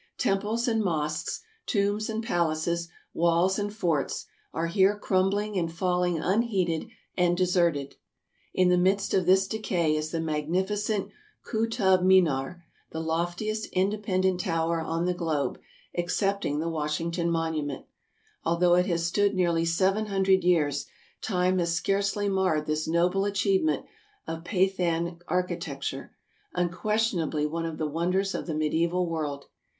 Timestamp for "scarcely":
21.75-22.27